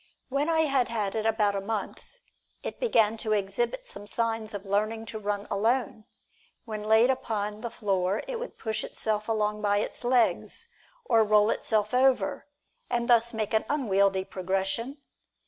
"When 0.29 0.49
I 0.49 0.61
had 0.61 0.87
had 0.89 1.13
it 1.13 1.27
about 1.27 1.55
a 1.55 1.61
month 1.61 2.03
it 2.63 2.79
began 2.79 3.17
to 3.17 3.33
exhibit 3.33 3.85
some 3.85 4.07
signs 4.07 4.55
of 4.55 4.65
learning 4.65 5.05
to 5.13 5.19
run 5.19 5.45
alone. 5.51 6.05
When 6.65 6.81
laid 6.81 7.11
upon 7.11 7.61
the 7.61 7.69
floor 7.69 8.23
it 8.27 8.39
would 8.39 8.57
push 8.57 8.83
itself 8.83 9.27
along 9.29 9.61
by 9.61 9.77
its 9.77 10.03
legs, 10.03 10.67
or 11.05 11.23
roll 11.23 11.51
itself 11.51 11.93
over, 11.93 12.47
and 12.89 13.07
thus 13.07 13.31
make 13.31 13.53
an 13.53 13.63
unwieldy 13.69 14.25
progression. 14.25 14.97